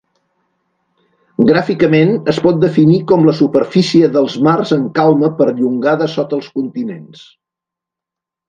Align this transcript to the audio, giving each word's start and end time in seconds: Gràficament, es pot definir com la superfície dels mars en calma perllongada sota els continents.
Gràficament, 1.49 2.13
es 2.33 2.39
pot 2.47 2.57
definir 2.63 2.97
com 3.13 3.27
la 3.29 3.35
superfície 3.41 4.09
dels 4.17 4.39
mars 4.49 4.75
en 4.79 4.89
calma 4.99 5.31
perllongada 5.43 6.09
sota 6.19 6.41
els 6.43 6.53
continents. 6.61 7.25